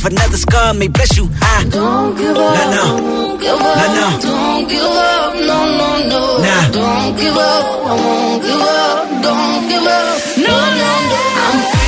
[0.00, 0.12] survive.
[0.12, 1.28] Another scar may bless you.
[1.42, 2.54] I Don't give up.
[2.56, 3.00] No, no.
[3.00, 3.76] Don't give up.
[3.76, 4.18] No, no.
[4.20, 5.34] Don't give up.
[5.34, 6.38] No, no, no.
[6.42, 6.70] Nah.
[6.70, 7.64] Don't give up.
[7.86, 9.22] I won't give up.
[9.22, 10.36] Don't give up.
[10.38, 11.20] No, no, no.
[11.42, 11.79] I'm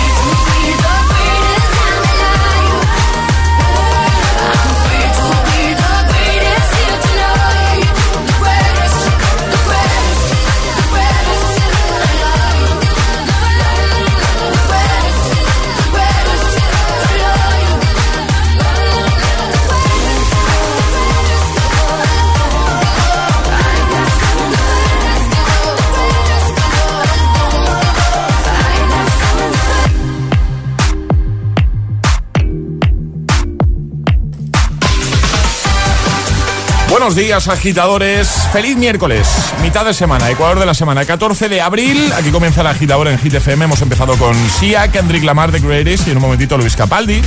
[37.03, 38.29] Buenos días, agitadores.
[38.53, 39.27] Feliz miércoles,
[39.61, 42.13] mitad de semana, Ecuador de la semana, 14 de abril.
[42.17, 43.65] Aquí comienza el agitador en Hit FM.
[43.65, 47.21] Hemos empezado con Sia, Kendrick Lamar, The Greatest, y en un momentito Luis Capaldi,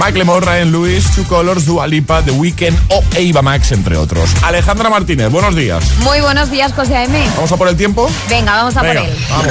[0.00, 4.30] Mike Lemore, Ryan Lewis, Two Colors, Dua Lipa, The Weeknd o Eva Max, entre otros.
[4.42, 5.82] Alejandra Martínez, buenos días.
[6.04, 7.20] Muy buenos días, José A.M.
[7.34, 8.08] ¿Vamos a por el tiempo?
[8.28, 9.16] Venga, vamos a Venga, por él.
[9.30, 9.46] vamos.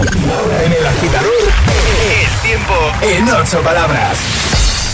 [0.64, 1.34] En el agitador,
[2.24, 4.18] el tiempo en ocho palabras.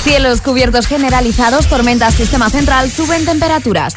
[0.03, 3.95] Cielos cubiertos generalizados, tormentas sistema central, suben temperaturas.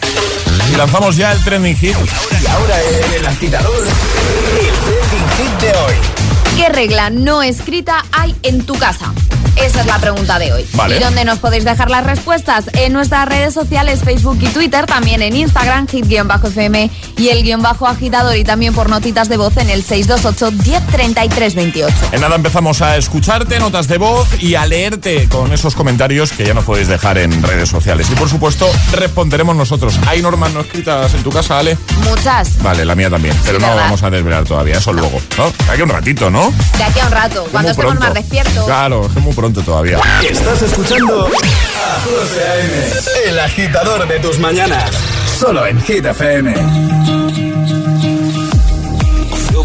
[0.73, 1.97] Y lanzamos ya el trending hit.
[2.43, 6.16] Y ahora en el agitador, el trending hit de hoy.
[6.57, 9.13] ¿Qué regla no escrita hay en tu casa?
[9.57, 10.67] Esa es la pregunta de hoy.
[10.75, 10.97] Vale.
[10.97, 12.67] ¿Y dónde nos podéis dejar las respuestas?
[12.75, 17.87] En nuestras redes sociales, Facebook y Twitter, también en Instagram, hit-fm y el guion bajo
[17.87, 21.91] agitador y también por notitas de voz en el 628-103328.
[22.13, 26.45] En nada empezamos a escucharte, notas de voz y a leerte con esos comentarios que
[26.45, 28.11] ya nos podéis dejar en redes sociales.
[28.11, 29.99] Y por supuesto, responderemos nosotros.
[30.07, 31.79] ¿Hay normas no escritas en tu casa, Ale?
[32.05, 32.63] Muchas.
[32.63, 33.85] Vale, la mía también, pero no ¿verdad?
[33.85, 35.19] vamos a desvelar todavía, eso luego.
[35.39, 35.51] ¿no?
[35.73, 36.46] Aquí un ratito, ¿no?
[36.79, 38.01] De aquí a un rato, cuando muy estemos pronto.
[38.01, 38.65] más despiertos.
[38.65, 39.99] Claro, es muy pronto todavía.
[40.29, 44.91] Estás escuchando a José A.M., el agitador de tus mañanas.
[45.39, 46.55] Solo en Hit FM.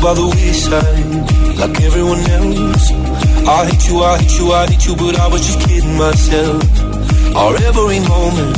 [0.02, 2.92] by the wayside like everyone else.
[3.48, 6.64] I hate you, I hate you, I hate you, but I was just kidding myself.
[7.36, 8.58] Our every moment,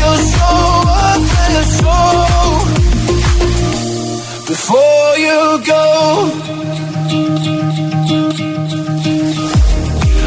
[0.00, 0.50] So.
[1.80, 1.96] So
[4.46, 5.84] before you go,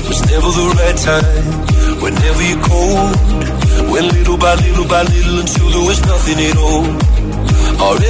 [0.07, 1.43] was never the right time.
[2.01, 2.63] Whenever you're
[4.13, 6.85] little by little by little until there was nothing at all.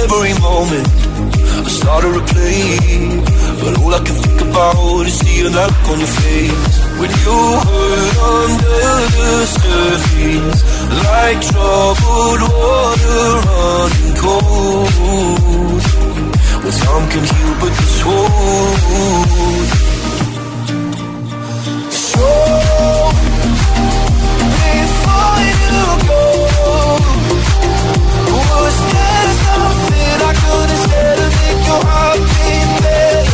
[0.04, 0.86] Every moment,
[1.64, 3.23] I started to play,
[3.64, 7.38] but all I can think about is seeing that look on your face when you
[7.64, 10.60] hurt under the surface,
[11.08, 15.82] like troubled water running cold.
[16.62, 19.68] Well, time can heal, but this won't.
[22.04, 22.28] So
[24.60, 26.24] before you go,
[28.36, 33.33] was there something I could have said to make your heart beat better?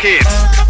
[0.00, 0.69] Kids.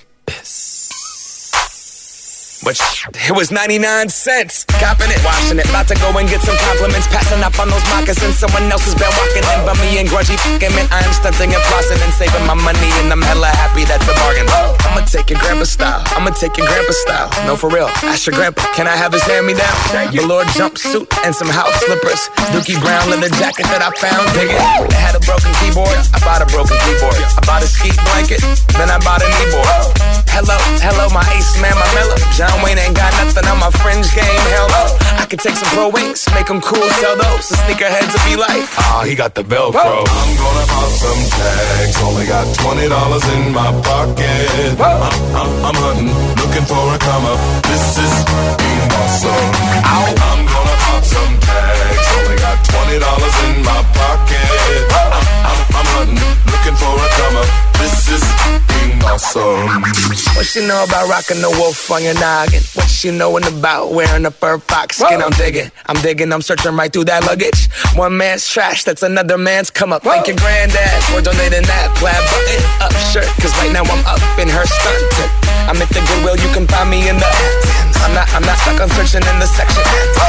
[2.61, 2.77] But
[3.25, 4.65] it was 99 cents.
[4.77, 5.65] Copping it, washing it.
[5.65, 7.09] About to go and get some compliments.
[7.09, 8.37] Passing up on those moccasins.
[8.37, 9.59] Someone else has been walking in.
[9.65, 10.85] But me and grudgy fucking man.
[10.93, 12.89] I am stunting and flossing and saving my money.
[13.01, 13.20] And I'm
[15.31, 16.03] your grandpa style.
[16.11, 17.29] I'ma take your grandpa style.
[17.47, 17.87] No, for real.
[18.03, 18.67] Ask your grandpa.
[18.75, 19.75] Can I have his hand me down?
[20.11, 22.27] Velour jumpsuit and some house slippers.
[22.51, 24.27] Dookie Brown leather jacket that I found.
[24.35, 24.59] Dig it.
[24.59, 25.95] It had a broken keyboard.
[26.11, 27.15] I bought a broken keyboard.
[27.15, 28.43] I bought a ski blanket.
[28.75, 29.95] Then I bought a kneeboard.
[30.35, 32.19] Hello, hello, my ace man, my mellow.
[32.35, 34.43] John Wayne ain't got nothing on my fringe game.
[34.51, 35.10] Hell no.
[35.21, 37.45] I could take some pro wings, make them cool, sell those.
[37.47, 40.01] The sneakerheads will be like, ah, he got the Velcro.
[40.01, 41.95] I'm gonna pop some tags.
[42.01, 44.81] Only got twenty dollars in my pocket.
[44.81, 44.97] I'm,
[45.37, 46.09] I'm, I'm hunting,
[46.41, 47.37] looking for a come up.
[47.69, 48.15] This is
[48.57, 49.45] being awesome.
[49.85, 52.07] I'm gonna pop some tags.
[52.17, 54.41] Only got twenty dollars in my pocket.
[54.89, 55.20] I'm,
[55.81, 57.49] I'm, hunting, looking for a come up.
[57.81, 58.21] This is
[58.69, 59.81] being awesome.
[60.37, 62.61] What she know about rocking the wolf on your noggin?
[62.75, 65.21] What she knowin' about wearing a fur fox skin?
[65.21, 67.69] I'm digging, I'm digging, I'm searching right through that luggage.
[67.95, 70.03] One man's trash, that's another man's come up.
[70.03, 73.25] Thank your granddad for donating that plaid button up shirt.
[73.41, 75.50] Cause right now I'm up in her stunt.
[75.69, 77.27] I'm at the Goodwill, you can find me in the.
[78.01, 79.83] I'm not, I'm not stuck on searching in the section.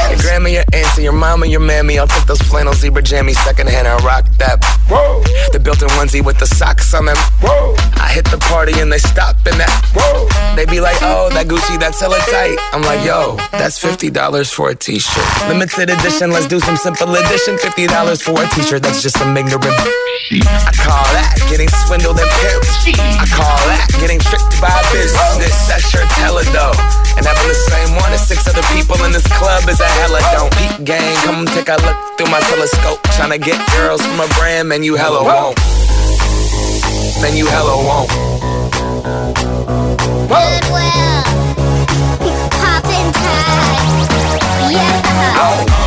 [0.09, 1.97] Your grandma, your auntie, your mama, your mammy.
[1.97, 4.63] I'll take those flannel zebra jammies secondhand and rock that.
[4.87, 5.23] Whoa.
[5.51, 7.17] The built-in onesie with the socks on them.
[7.41, 7.73] Whoa.
[7.97, 9.73] I hit the party and they stop in that.
[9.97, 10.29] Whoa.
[10.55, 12.57] They be like, oh, that Gucci, that's hella tight.
[12.73, 14.13] I'm like, yo, that's $50
[14.53, 15.49] for a t-shirt.
[15.49, 17.57] Limited edition, let's do some simple edition.
[17.57, 19.65] $50 for a t-shirt, that's just some ignorant.
[19.65, 23.01] I call that getting swindled and pimped.
[23.17, 25.22] I call that getting tricked by a business.
[25.39, 26.77] This, that shirt's hella dope.
[27.17, 30.19] And having the same one as six other people in this club is a hella
[30.33, 30.51] don't.
[30.57, 33.01] Peak gang, come take a look through my telescope.
[33.15, 35.57] Tryna get girls from a brand, man, you hella won't.
[37.21, 38.09] Man, you hella won't.
[40.27, 41.23] Goodwill.
[42.51, 44.09] Poppin' tags.
[44.73, 45.03] Yeah.
[45.39, 45.82] I'm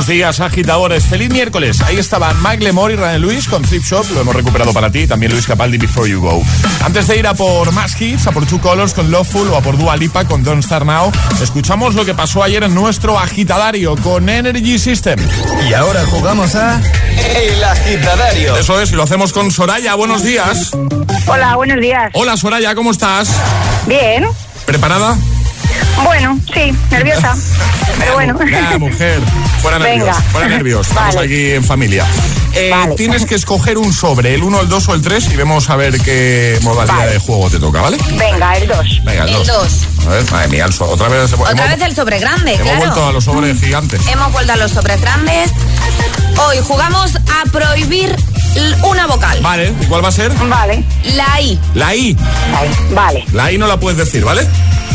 [0.00, 1.04] Buenos días, agitadores.
[1.04, 1.82] Feliz miércoles.
[1.82, 4.06] Ahí estaban Mike Lemore y Ryan Lewis con Flip Shop.
[4.14, 5.06] Lo hemos recuperado para ti.
[5.06, 6.42] También Luis Capaldi, Before You Go.
[6.82, 9.60] Antes de ir a por más hits, a por Two Colors con Loveful o a
[9.60, 13.94] por Dua Lipa con Don't Start Now, escuchamos lo que pasó ayer en nuestro agitadario
[13.96, 15.20] con Energy System.
[15.68, 16.80] Y ahora jugamos a
[17.36, 18.56] El Agitadario.
[18.56, 19.96] Eso es, y lo hacemos con Soraya.
[19.96, 20.70] Buenos días.
[21.26, 22.10] Hola, buenos días.
[22.14, 23.28] Hola, Soraya, ¿cómo estás?
[23.86, 24.24] Bien.
[24.64, 25.18] ¿Preparada?
[26.04, 27.36] Bueno, sí, nerviosa.
[27.98, 28.38] Pero bueno.
[28.50, 29.20] Ya, mujer.
[29.60, 30.06] Fuera nervios.
[30.06, 30.20] Venga.
[30.32, 30.86] Fuera nervios.
[30.88, 31.26] Estamos Vale.
[31.26, 32.06] aquí en familia.
[32.54, 32.94] Eh, Vale.
[32.96, 35.76] Tienes que escoger un sobre, el 1, el 2 o el 3 y vemos a
[35.76, 37.12] ver qué modalidad Vale.
[37.12, 37.96] de juego te toca, ¿vale?
[38.18, 38.78] Venga, el 2.
[39.04, 39.46] Venga, el El 2.
[39.46, 39.72] dos.
[40.06, 41.32] A ver, madre mía, el so- otra vez.
[41.32, 42.78] Otra hemos, vez el sobre grande, hemos claro.
[42.80, 44.00] vuelto a los sobres gigantes.
[44.08, 45.50] Hemos vuelto a los sobres grandes.
[46.48, 48.16] Hoy jugamos a prohibir
[48.82, 49.38] una vocal.
[49.42, 50.32] Vale, ¿y cuál va a ser?
[50.32, 50.82] Vale.
[51.14, 51.58] La I.
[51.74, 52.16] La I.
[52.52, 52.70] Vale.
[52.94, 53.24] Vale.
[53.32, 54.46] La I no la puedes decir, ¿vale?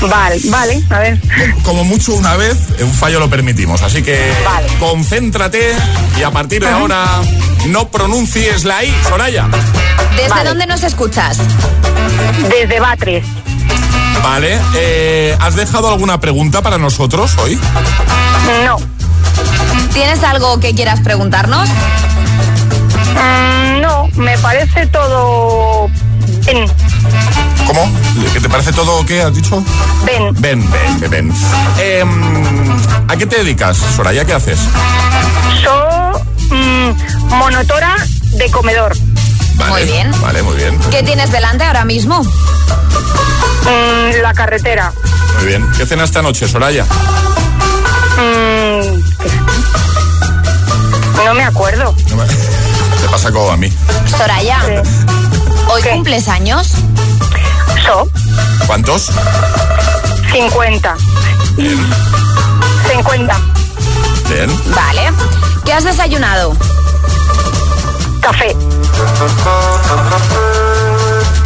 [0.10, 0.40] Vale.
[0.46, 0.84] Vale.
[0.90, 1.20] A ver.
[1.64, 3.82] Como mucho una vez, un fallo lo permitimos.
[3.82, 4.68] Así que Vale.
[4.80, 5.76] concéntrate
[6.18, 7.06] y a partir de ahora
[7.68, 9.48] no pronuncies la I, Soraya.
[10.16, 10.50] ¿Desde Vale.
[10.50, 11.38] dónde nos escuchas?
[12.50, 13.26] Desde Batres.
[14.24, 17.60] Vale, eh, ¿has dejado alguna pregunta para nosotros hoy?
[18.66, 18.78] No.
[19.94, 21.70] ¿Tienes algo que quieras preguntarnos?
[23.14, 25.90] Mm, no, me parece todo.
[27.68, 27.92] ¿Cómo?
[28.34, 29.64] ¿Que te parece todo qué has dicho?
[30.06, 30.34] Ven.
[30.40, 31.34] Ven, ven, ven, ven.
[31.80, 32.72] Em,
[33.08, 34.24] ¿A qué te dedicas, Soraya?
[34.26, 34.60] ¿Qué haces?
[35.64, 36.22] Soy
[36.58, 37.96] mm, monotora
[38.34, 38.96] de comedor.
[39.56, 40.12] Vale, Muy bien.
[40.22, 40.78] Vale, muy bien.
[40.92, 42.22] ¿Qué tienes delante ahora mismo?
[42.24, 44.92] Mm, la carretera.
[45.38, 45.66] Muy bien.
[45.78, 46.86] ¿Qué cenas esta noche, Soraya?
[48.18, 49.00] Mm,
[51.26, 51.96] no me acuerdo.
[53.02, 53.72] Te pasa como a mí.
[54.18, 54.74] Soraya, Sí.
[55.70, 55.90] ¿hoy ¿Qué?
[55.92, 56.72] cumples años?
[58.68, 59.12] ¿Cuántos?
[60.32, 60.96] 50.
[61.56, 63.42] 50.
[64.30, 64.62] Bien.
[64.76, 65.12] Vale.
[65.64, 66.56] ¿Qué has desayunado?
[68.22, 68.56] Café.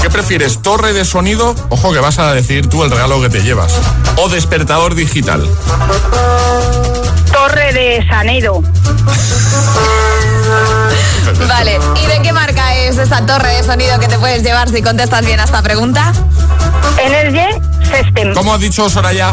[0.01, 1.55] ¿Qué prefieres, torre de sonido?
[1.69, 3.73] Ojo que vas a decir tú el regalo que te llevas.
[4.17, 5.45] O despertador digital.
[7.31, 8.63] Torre de de Sanedo.
[11.47, 14.81] Vale, ¿y de qué marca es esa torre de sonido que te puedes llevar si
[14.81, 16.11] contestas bien a esta pregunta?
[16.97, 18.33] Energy System.
[18.33, 19.31] ¿Cómo has dicho, Soraya?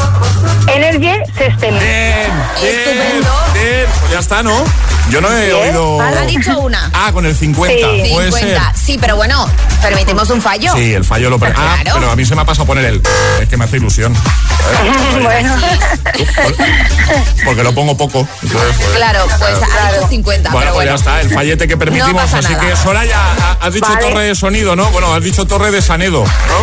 [0.72, 1.78] Energy System.
[1.78, 3.30] Bien, bien, Estupendo.
[3.54, 3.86] bien.
[4.00, 4.64] Pues ya está, ¿no?
[5.10, 6.00] Yo no he oído...
[6.00, 6.90] Ha dicho una.
[6.92, 7.76] Ah, con el 50.
[7.78, 8.10] Sí.
[8.12, 8.64] Puede 50.
[8.72, 8.76] ser.
[8.76, 9.48] Sí, pero bueno,
[9.80, 10.72] permitimos un fallo.
[10.74, 11.38] Sí, el fallo lo...
[11.38, 11.98] per- Ah, Claro.
[12.00, 13.02] pero a mí se me ha pasado poner el...
[13.40, 14.12] Es que me hace ilusión.
[15.22, 15.54] bueno,
[17.44, 18.26] Porque lo pongo poco.
[18.42, 20.90] Entonces, pues, Claro, pues ha dicho 50, Bueno, pero pues bueno.
[20.90, 22.12] ya está, el fallete que permitimos.
[22.12, 22.64] No pasa así nada.
[22.68, 24.00] que, Soraya, ha- has dicho Vale.
[24.10, 24.90] torre de sonido, ¿no?
[24.90, 26.62] Bueno, has dicho torre de Sanedo, ¿no?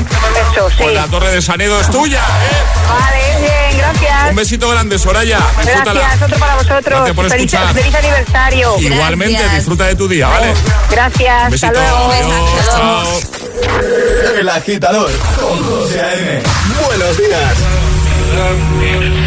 [0.51, 0.75] eso, sí.
[0.83, 2.63] Pues la torre de Sanedo es tuya, ¿eh?
[2.89, 4.29] Vale, bien, gracias.
[4.29, 5.39] Un besito grande, Soraya.
[5.61, 5.99] Disfrútala.
[5.99, 6.83] Gracias, otro para vosotros.
[6.85, 7.73] Gracias por feliz, escuchar.
[7.75, 8.75] feliz aniversario.
[8.79, 9.55] Igualmente, Gracias.
[9.55, 10.53] disfruta de tu día, ¿vale?
[10.89, 11.67] Gracias, Un besito.
[11.67, 12.11] hasta luego.
[12.11, 12.77] Adiós, Besazo.
[12.77, 14.39] chao.
[14.39, 16.41] El agitador con José A.M.
[16.85, 17.53] Buenos días.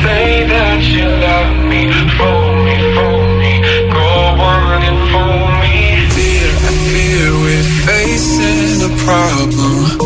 [0.03, 3.61] Say that you love me, fool me, fool me,
[3.93, 6.09] go on and fool me.
[6.11, 10.06] Fear, I fear we're facing a problem.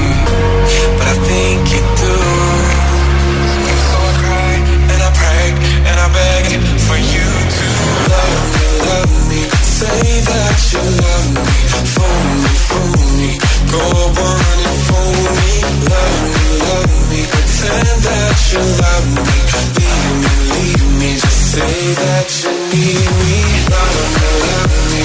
[9.81, 11.57] say that you love me,
[11.93, 13.31] fool me, fool me,
[13.73, 13.85] go
[14.29, 15.51] on and fool me,
[15.89, 19.37] love me, love me, pretend that you love me,
[19.77, 23.39] leave me, leave me, just say that you need me,
[23.73, 25.01] love me, love me.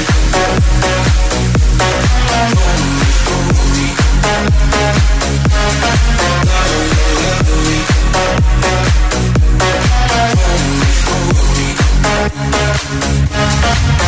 [2.52, 3.88] Fool me, fool me.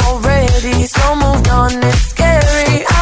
[0.00, 1.70] already, so moved on.
[1.84, 2.84] It's scary.
[2.88, 3.01] I'm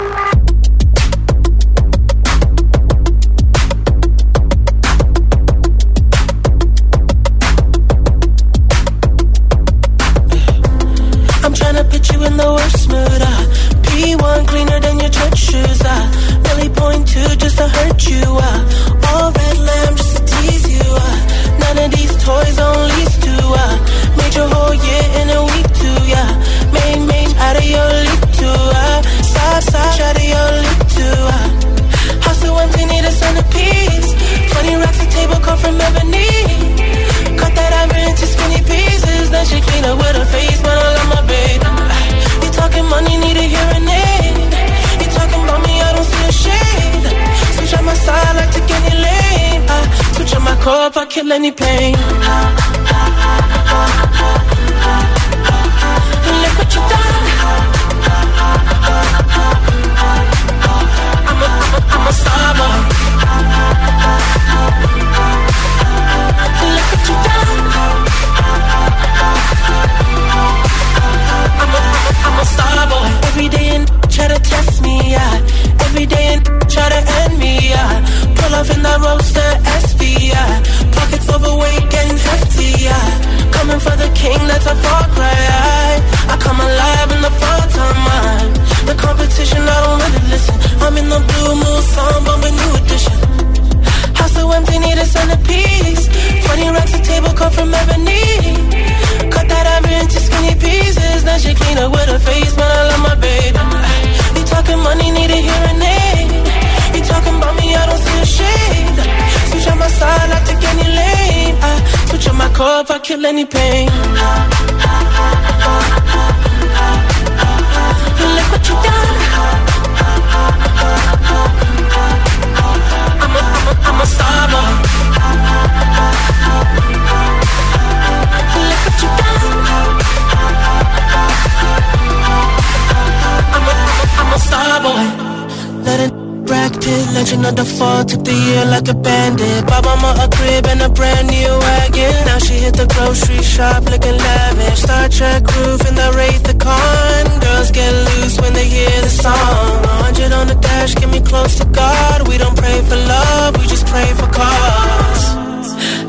[143.01, 144.81] grocery shop looking lavish.
[144.85, 147.23] Star Trek roof in the Wraith the Con.
[147.45, 149.73] Girls get loose when they hear the song.
[150.05, 152.27] 100 on the dash, get me close to God.
[152.27, 155.23] We don't pray for love, we just pray for cause.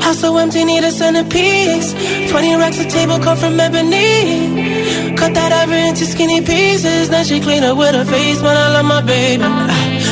[0.03, 1.89] House so empty, need a centerpiece.
[2.29, 5.15] 20 racks of table cut from ebony.
[5.19, 7.09] Cut that ever into skinny pieces.
[7.09, 9.49] Now she clean up with her face, but I love my baby.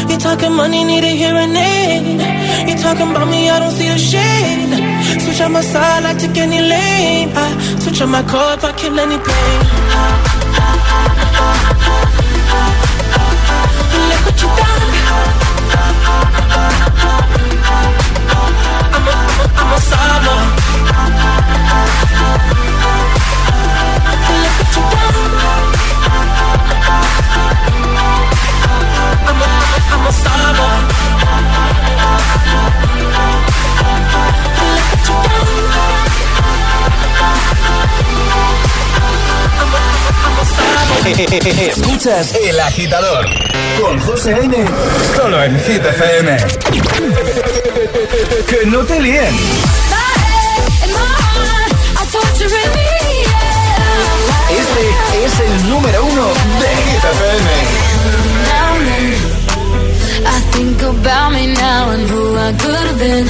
[0.09, 2.69] You talking money, need a hearing aid.
[2.69, 4.90] You talking about me, I don't see a shade.
[5.23, 7.29] Switch on my side, I take any lane.
[7.36, 9.60] I switch on my car if I kill any pain.
[11.69, 11.80] Look
[41.23, 43.27] Escuchas El Agitador
[43.79, 44.55] con José A.M.
[45.15, 46.38] Solo en Hit FM.
[48.47, 49.36] Que no te líen.
[54.49, 56.27] Este es el número uno
[56.60, 57.49] de Hit FM.
[60.25, 63.27] I think about me now and who I could have been.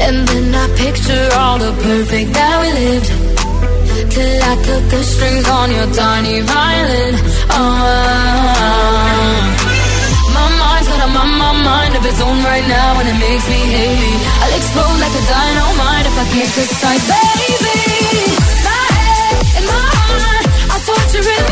[0.00, 3.41] And then I picture all the perfect that we lived.
[4.12, 7.14] Till I cut the strings on your tiny violin.
[7.48, 7.72] Oh.
[10.36, 11.24] My mind's got a my,
[11.64, 14.20] mind of its own right now, and it makes me hate.
[14.44, 18.36] I'll explode like a dynamite if I can't decide, baby.
[18.68, 21.51] My head and my heart are torturing me.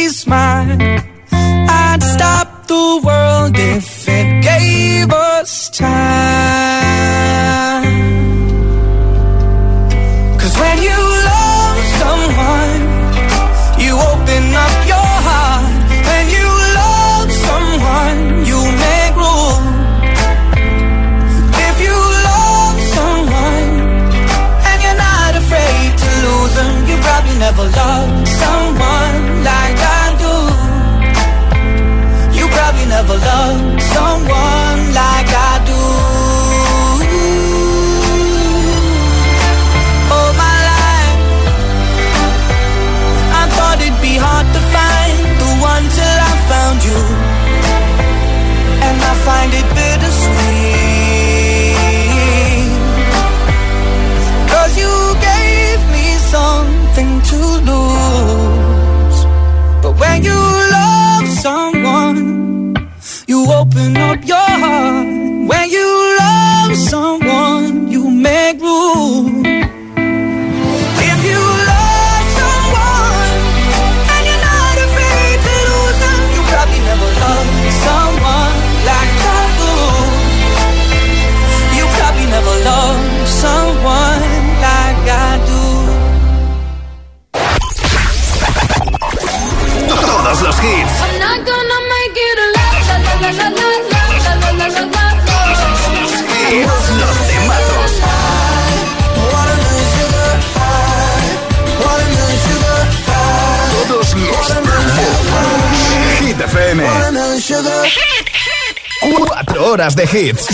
[109.17, 110.45] Cuatro horas de hits.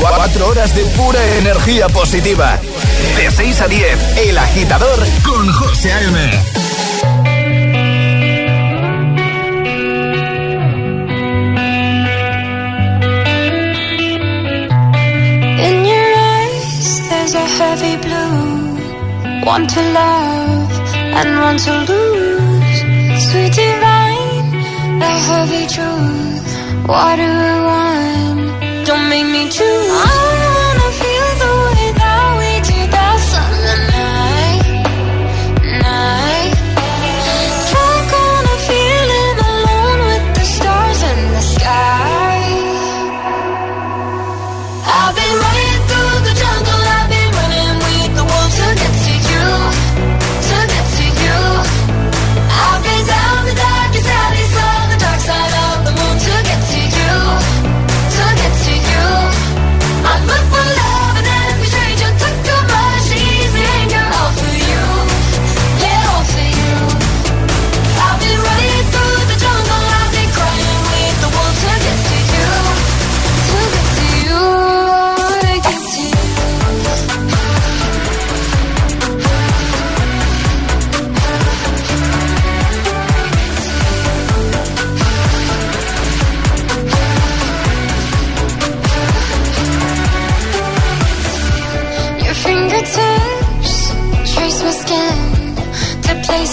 [0.00, 2.58] Cuatro horas de pura energía positiva.
[3.16, 6.18] De 6 a 10, El Agitador con José A.M.
[15.68, 19.44] In your eyes, there's a heavy blue.
[19.44, 20.70] One to love
[21.14, 22.20] and one to lose.
[23.30, 23.69] Sweet divine, a
[25.28, 26.46] heavy truth.
[26.88, 30.39] Water and wine, don't make me choose.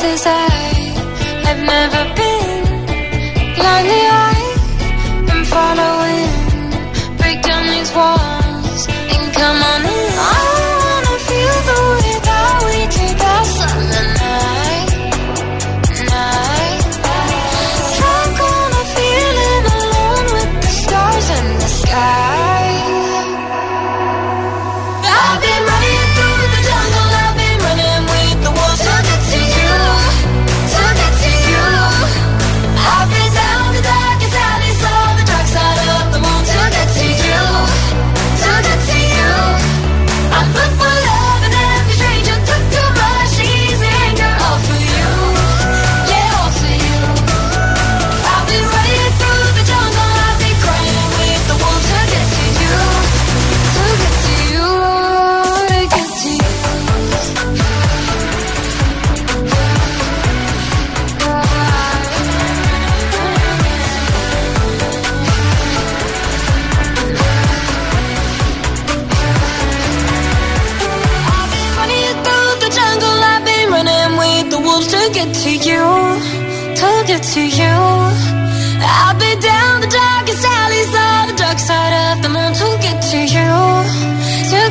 [0.08, 0.50] Places I
[1.48, 2.27] have never been.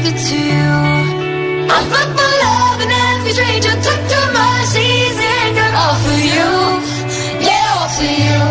[0.07, 0.71] Get to you.
[1.75, 6.51] I look for love and every stranger took too much easy anger all for you,
[7.47, 8.43] yeah, all for you.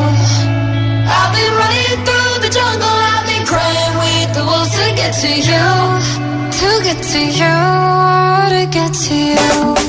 [1.18, 5.32] I've been running through the jungle, I've been crying with the wolves to get to
[5.50, 5.68] you,
[6.60, 7.56] to get to you,
[8.54, 9.85] to get to you.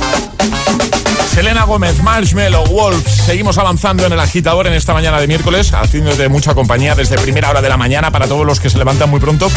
[1.33, 3.11] Selena Gómez, Marshmello, Wolves.
[3.27, 7.51] Seguimos avanzando en el agitador en esta mañana de miércoles, haciéndote mucha compañía desde primera
[7.51, 9.49] hora de la mañana para todos los que se levantan muy pronto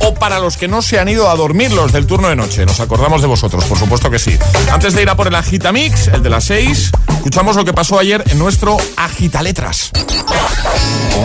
[0.00, 2.66] o para los que no se han ido a dormir los del turno de noche.
[2.66, 4.36] Nos acordamos de vosotros, por supuesto que sí.
[4.72, 7.98] Antes de ir a por el Agitamix, el de las 6, escuchamos lo que pasó
[7.98, 9.92] ayer en nuestro Agitaletras.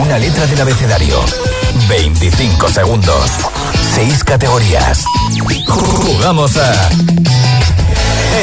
[0.02, 1.20] Una letra del abecedario.
[1.88, 3.32] 25 segundos.
[3.96, 5.04] 6 categorías.
[5.68, 6.90] Jugamos a.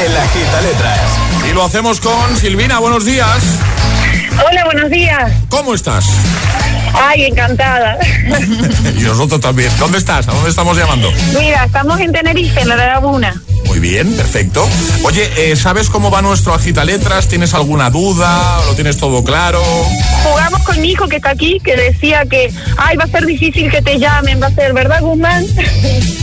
[0.05, 1.22] El Agitaletras.
[1.49, 2.79] Y lo hacemos con Silvina.
[2.79, 3.43] Buenos días.
[4.47, 5.31] Hola, buenos días.
[5.49, 6.05] ¿Cómo estás?
[6.93, 7.97] Ay, encantada.
[8.97, 9.71] y nosotros también.
[9.77, 10.27] ¿Dónde estás?
[10.27, 11.11] ¿A dónde estamos llamando?
[11.37, 13.41] Mira, estamos en Tenerife, en la Laguna.
[13.65, 14.67] Muy bien, perfecto.
[15.03, 17.27] Oye, eh, ¿sabes cómo va nuestro agita letras?
[17.27, 18.59] ¿Tienes alguna duda?
[18.67, 19.61] ¿Lo tienes todo claro?
[20.23, 23.71] Jugamos con mi hijo que está aquí, que decía que, ay, va a ser difícil
[23.71, 25.45] que te llamen, va a ser, ¿verdad, Guzmán?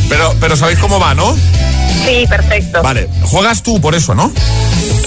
[0.08, 1.34] Pero, pero sabéis cómo va, ¿no?
[2.04, 2.82] Sí, perfecto.
[2.82, 4.32] Vale, juegas tú por eso, ¿no?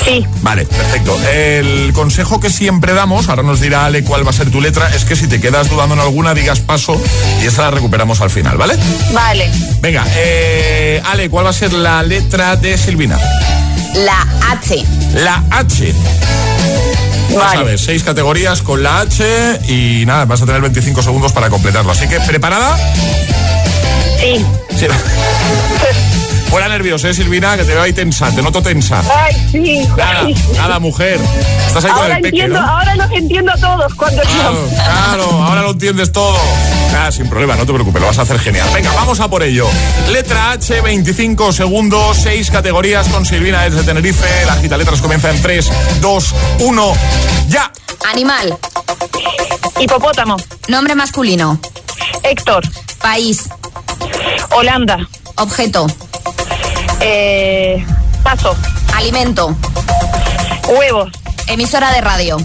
[0.06, 0.26] Sí.
[0.42, 1.18] Vale, perfecto.
[1.32, 4.90] El consejo que siempre damos, ahora nos dirá Ale cuál va a ser tu letra,
[4.96, 7.00] es que si te quedas dudando en alguna, digas paso
[7.42, 8.76] y esa la recuperamos al final, ¿vale?
[9.14, 9.50] Vale.
[9.82, 13.18] Venga, eh, Ale, ¿cuál va a ser la letra de Silvina?
[13.96, 14.84] La H.
[15.16, 15.94] La H.
[17.30, 21.50] Ya sabes, seis categorías con la H y nada, vas a tener 25 segundos para
[21.50, 21.92] completarlo.
[21.92, 22.78] Así que, ¿preparada?
[24.20, 24.46] Sí.
[24.78, 24.88] Sí.
[26.54, 27.58] Fuera nerviosa, ¿eh, Silvina?
[27.58, 29.02] Que te veo ahí tensa, te noto tensa.
[29.12, 29.88] Ay, sí.
[29.98, 31.20] Nada, nada, mujer.
[31.66, 32.68] Estás ahí ahora con el peque, entiendo, ¿no?
[32.68, 34.76] ahora los entiendo a todos cuando Claro, yo.
[34.76, 36.38] claro, ahora lo entiendes todo.
[36.92, 38.70] Nada, sin problema, no te preocupes, lo vas a hacer genial.
[38.72, 39.68] Venga, vamos a por ello.
[40.12, 44.46] Letra H, 25 segundos, 6 categorías con Silvina desde Tenerife.
[44.46, 46.94] La gita letras comienza en 3, 2, 1,
[47.48, 47.72] ya.
[48.12, 48.56] Animal.
[49.80, 50.38] Hipopótamo.
[50.68, 51.60] Nombre masculino.
[52.22, 52.62] Héctor.
[53.02, 53.50] País.
[54.52, 55.00] Holanda.
[55.38, 55.88] Objeto.
[57.06, 57.86] Eh,
[58.24, 58.56] paso.
[58.96, 59.56] Alimento.
[60.68, 61.12] Huevos.
[61.48, 62.38] Emisora de radio.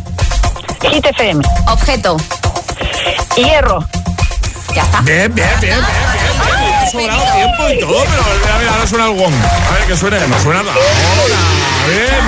[0.90, 1.44] Hit FM.
[1.68, 2.16] Objeto.
[3.36, 3.86] Hierro.
[4.74, 5.00] Ya está.
[5.02, 6.61] Bien, bien, bien, bien, bien.
[6.61, 6.74] bien.
[6.74, 9.34] Ha sobrado tiempo y todo, pero mira, mira, ahora suena el gong.
[9.34, 10.76] A ver, que suene, no suena nada.
[11.24, 11.36] Hola,
[11.88, 12.24] bien.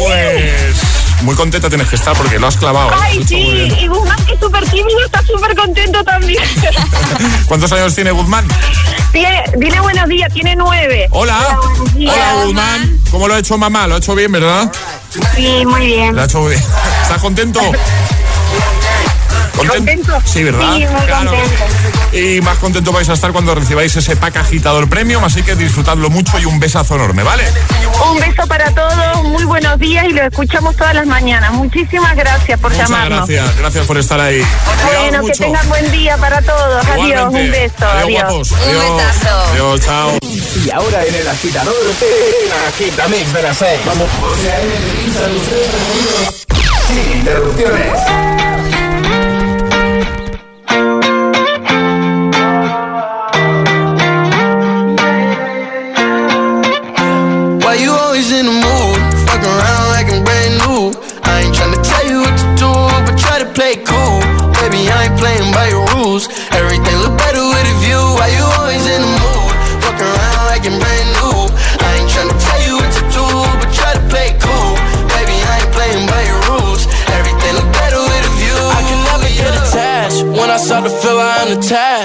[0.00, 0.67] Pues
[1.22, 2.90] muy contenta tienes que estar porque lo has clavado.
[2.90, 2.94] ¿eh?
[3.00, 3.36] Ay, sí.
[3.80, 6.42] Y Guzmán, que es súper tímido, está súper contento también.
[7.46, 8.46] ¿Cuántos años tiene Guzmán?
[9.12, 11.06] Tiene, dile buenos días, tiene nueve.
[11.10, 11.58] Hola.
[11.94, 12.14] días.
[12.14, 13.00] Hola, Guzmán.
[13.10, 13.86] ¿Cómo lo ha hecho mamá?
[13.86, 14.70] Lo ha hecho bien, ¿verdad?
[15.34, 16.14] Sí, muy bien.
[16.14, 16.62] Lo ha hecho bien.
[17.02, 17.60] ¿Estás contento?
[19.56, 20.22] ¿Contento?
[20.24, 20.76] Sí, ¿verdad?
[20.76, 21.30] Sí, muy Claro.
[21.32, 21.64] contento.
[22.12, 26.08] Y más contento vais a estar cuando recibáis ese pack agitador premium, así que disfrutadlo
[26.10, 27.44] mucho y un besazo enorme, ¿vale?
[28.10, 31.52] Un beso para todos, muy buenos días y lo escuchamos todas las mañanas.
[31.52, 33.28] Muchísimas gracias por Muchas llamarnos.
[33.28, 34.42] gracias, gracias por estar ahí.
[34.86, 36.84] Bueno, que tengan buen día para todos.
[36.86, 37.74] Adiós, un beso.
[37.86, 38.22] Adiós, Adiós.
[38.22, 38.52] guapos.
[38.52, 39.02] Adiós.
[39.52, 40.18] Adiós, chao.
[40.64, 43.80] Y ahora en el agitador, el agitamix de las 6.
[43.86, 44.08] Vamos.
[46.88, 48.47] Sin interrupciones.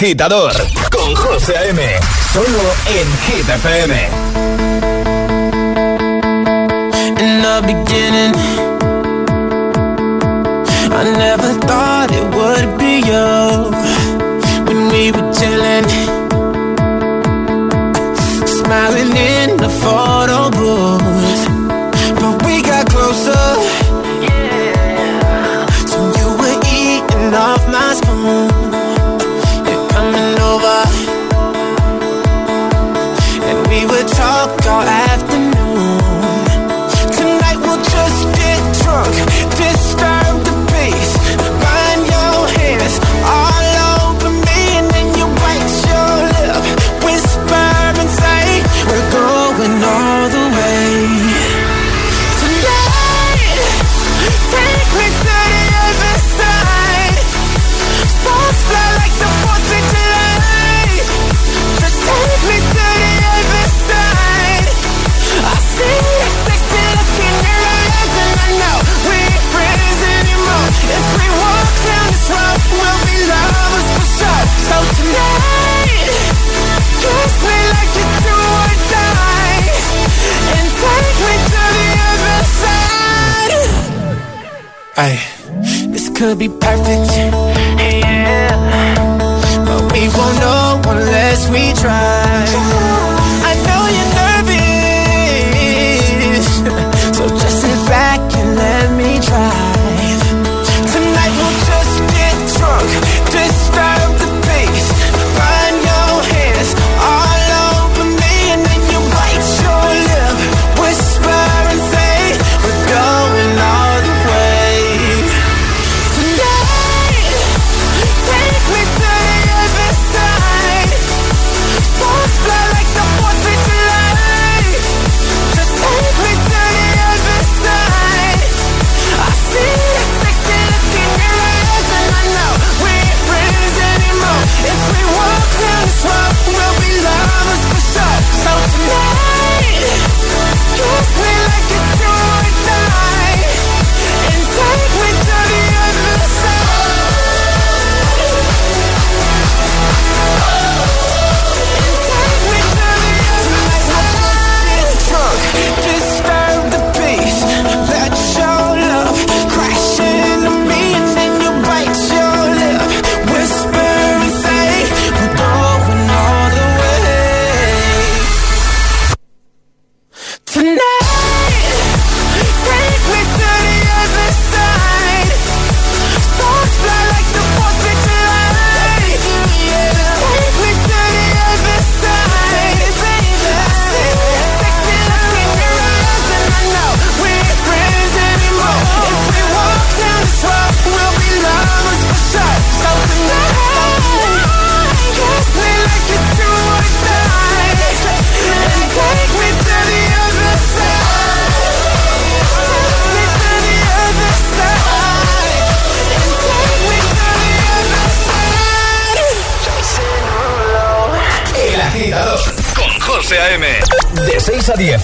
[0.00, 0.54] Agitador
[0.90, 1.82] con José A.M.
[2.32, 2.46] Solo
[2.86, 4.08] en Hit FM.
[7.20, 8.34] in the beginning.
[10.90, 11.99] I never thought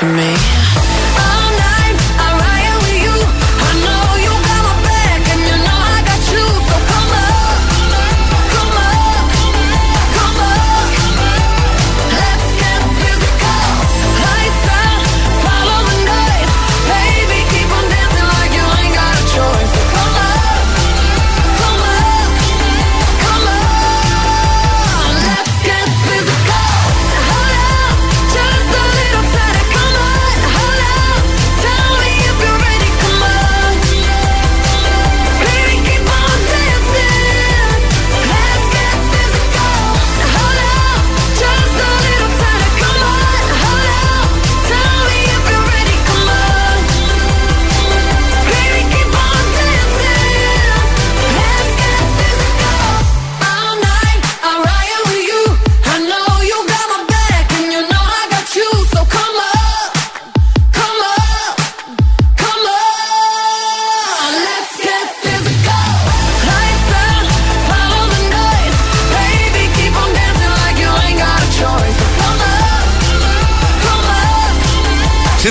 [0.00, 0.59] to me.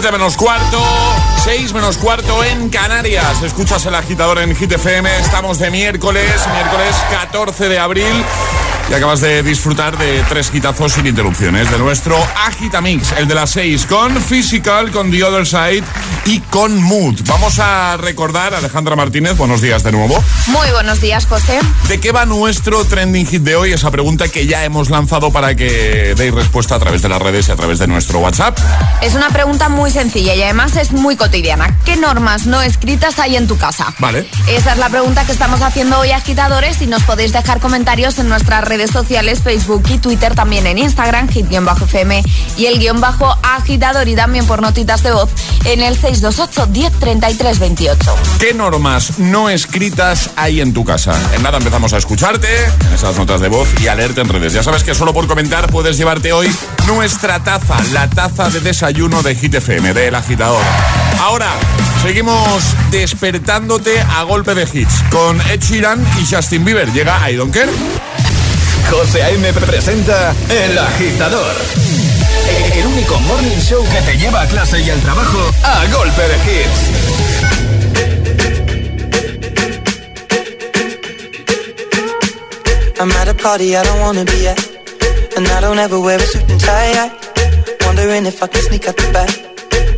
[0.09, 0.83] 7 menos cuarto,
[1.43, 3.43] 6 menos cuarto en Canarias.
[3.43, 5.07] Escuchas el agitador en Hit FM.
[5.19, 8.25] Estamos de miércoles, miércoles 14 de abril.
[8.89, 13.51] Y acabas de disfrutar de tres quitazos sin interrupciones de nuestro Agitamix, el de las
[13.51, 15.83] 6, con Physical, con The Other Side
[16.25, 17.21] y con Mood.
[17.25, 20.23] Vamos a recordar, Alejandra Martínez, buenos días de nuevo.
[20.47, 21.59] Muy buenos días, José.
[21.87, 23.73] ¿De qué va nuestro trending hit de hoy?
[23.73, 27.47] Esa pregunta que ya hemos lanzado para que deis respuesta a través de las redes
[27.47, 28.57] y a través de nuestro WhatsApp.
[29.01, 31.77] Es una pregunta muy sencilla y además es muy cotidiana.
[31.85, 33.93] ¿Qué normas no escritas hay en tu casa?
[33.99, 34.27] Vale.
[34.47, 38.29] Esa es la pregunta que estamos haciendo hoy, agitadores, y nos podéis dejar comentarios en
[38.29, 42.23] nuestras redes sociales, Facebook y Twitter, también en Instagram, hit-fm
[42.57, 45.29] y el guion bajo agitador y también por notitas de voz
[45.65, 48.15] en el 628 1033 28.
[48.39, 51.13] ¿Qué normas no escritas hay en tu casa?
[51.35, 52.47] En nada empezamos a escucharte
[52.87, 54.53] en esas notas de voz y a leerte en redes.
[54.53, 56.51] Ya sabes que solo por comentar puedes llevarte hoy
[56.87, 60.63] nuestra taza, la taza de desayuno de Hit FM, del agitador.
[61.21, 61.51] Ahora,
[62.01, 66.91] seguimos despertándote a golpe de hits con Ed Sheeran y Justin Bieber.
[66.91, 67.69] Llega I Don't Care.
[68.89, 69.53] José A.M.
[69.53, 72.08] presenta El Agitador.
[72.73, 76.37] El único morning show que te lleva a clase y al trabajo a golpe de
[76.45, 77.09] hits.
[82.99, 84.59] I'm at a party I don't wanna be at.
[85.37, 87.09] And I don't ever wear a suit and tie.
[87.85, 89.31] Wondering if I can sneak out the back.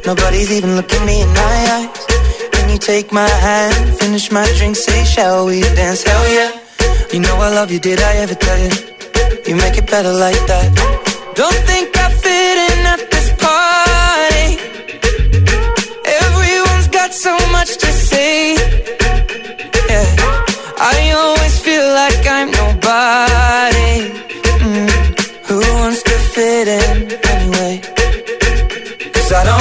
[0.05, 2.05] Nobody's even looking me in my eyes.
[2.51, 6.03] Can you take my hand, finish my drink, say, shall we dance?
[6.03, 6.51] Hell yeah.
[7.11, 8.71] You know I love you, did I ever tell you?
[9.47, 10.67] You make it better like that.
[11.35, 12.00] Don't think I
[18.11, 18.55] say.
[19.91, 20.09] Yeah.
[20.93, 23.93] I always feel like I'm nobody.
[24.65, 24.89] Mm.
[25.47, 26.97] Who wants to fit in
[27.33, 27.73] anyway?
[29.13, 29.60] Cause I don't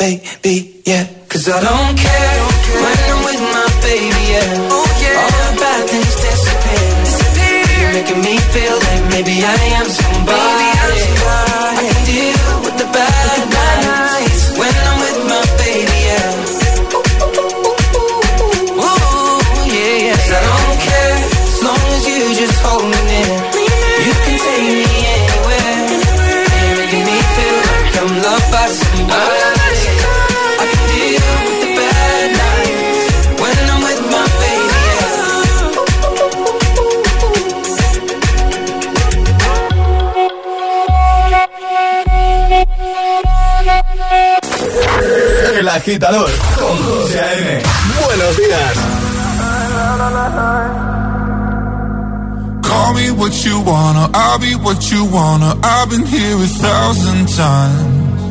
[45.91, 47.61] Agitador con José A.M.
[48.05, 48.77] Buenos días.
[52.63, 55.53] Call me what you wanna, I'll be what you wanna.
[55.61, 58.21] I've been here a thousand times.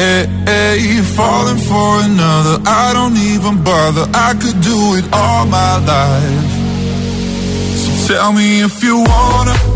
[0.00, 4.08] Eh, eh, hey, hey, falling for another, I don't even bother.
[4.14, 6.52] I could do it all my life.
[7.76, 9.75] So tell me if you wanna,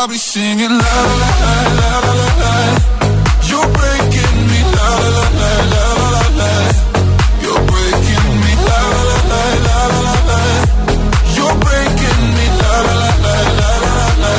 [0.00, 2.52] I'll be singing la la la la la la la.
[3.50, 6.52] You're breaking me la la la la la la la.
[7.42, 10.40] You're breaking me la la la la la la la.
[11.36, 14.34] You're breaking me la la la la la la la.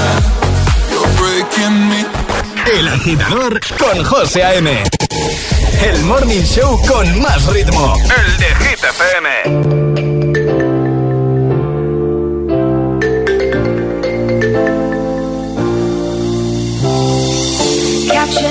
[0.93, 1.99] You're breaking me.
[2.79, 4.83] El agitador con José A.M.
[5.83, 7.93] El morning show con más ritmo.
[8.17, 9.80] El de Hit FM.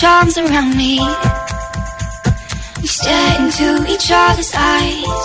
[0.00, 0.98] Charms around me.
[2.82, 5.24] We stare into each other's eyes.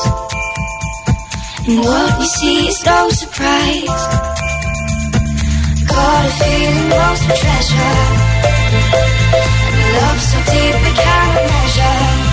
[1.67, 4.01] And what we see is no surprise.
[5.87, 7.97] Got a feeling lost for treasure.
[9.75, 12.30] And love so deep we can't measure.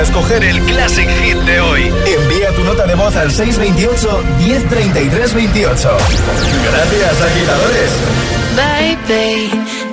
[0.00, 1.92] A escoger el Classic Hit de hoy.
[2.06, 5.88] Envía tu nota de voz al 628 1033 28.
[6.64, 7.90] Gracias, agitadores.
[8.56, 9.50] Baby,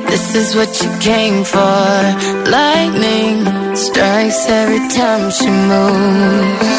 [0.08, 2.50] this is what you came for.
[2.50, 3.46] Lightning
[3.76, 6.78] strikes every time she moves.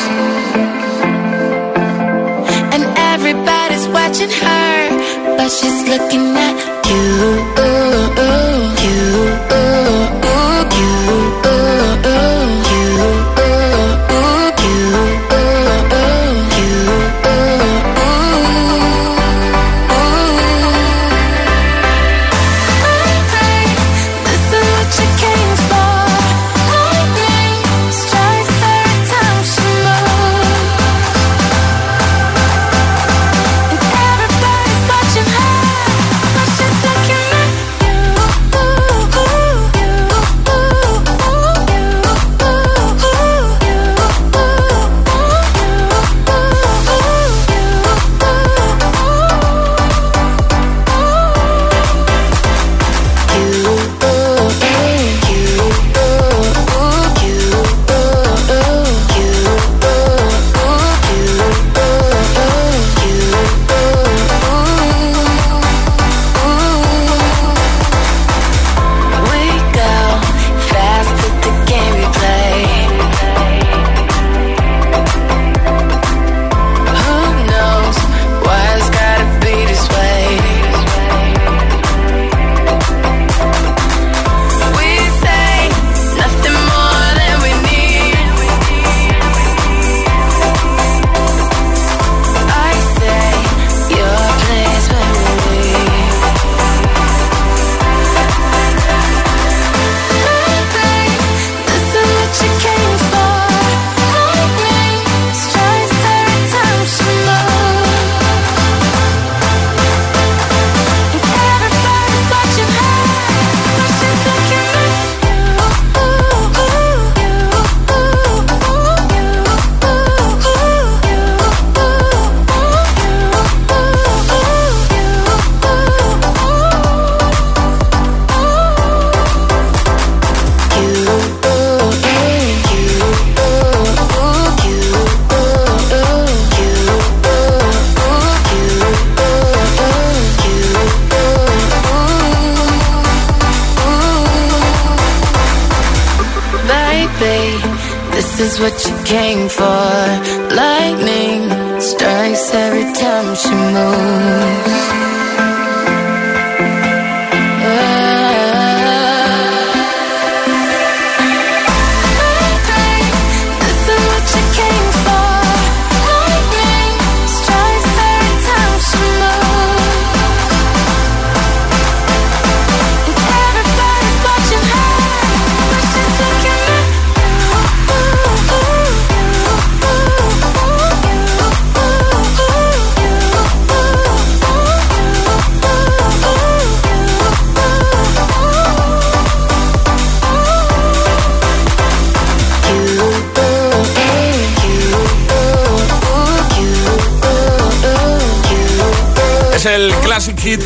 [2.73, 6.79] And everybody's watching her, but she's looking at.
[6.89, 8.28] You.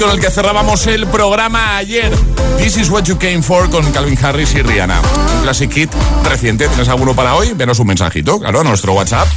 [0.02, 2.10] Con el que cerrábamos el programa ayer.
[2.58, 5.00] This is what you came for con Calvin Harris y Rihanna.
[5.00, 5.90] Un classic hit
[6.24, 6.66] reciente.
[6.66, 7.52] ¿Tienes alguno para hoy?
[7.54, 9.28] Venos un mensajito, claro, a nuestro WhatsApp